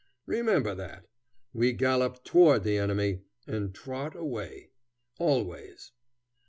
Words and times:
Remember 0.25 0.73
that. 0.73 1.05
We 1.53 1.73
gallop 1.73 2.23
toward 2.23 2.63
the 2.63 2.75
enemy, 2.79 3.19
and 3.45 3.71
trot 3.71 4.15
away, 4.15 4.71
always. 5.19 5.91